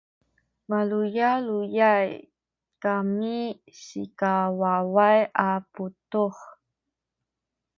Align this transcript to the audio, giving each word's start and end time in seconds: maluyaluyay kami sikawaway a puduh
maluyaluyay 0.69 2.09
kami 2.83 3.37
sikawaway 3.85 5.19
a 5.47 5.49
puduh 5.71 6.37